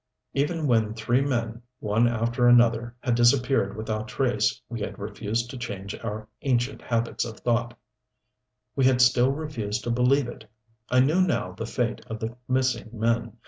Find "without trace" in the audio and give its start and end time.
3.77-4.59